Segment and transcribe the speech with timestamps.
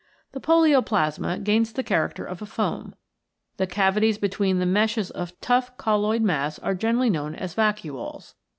[0.31, 2.95] The polioplasma gains the character of foam.
[3.57, 8.33] The cavities between the meshes of tough colloid mass are generally known as vacuoles.